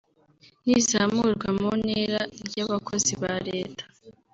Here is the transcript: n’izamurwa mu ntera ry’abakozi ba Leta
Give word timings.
n’izamurwa 0.65 1.47
mu 1.59 1.69
ntera 1.81 2.21
ry’abakozi 2.47 3.13
ba 3.21 3.33
Leta 3.47 3.83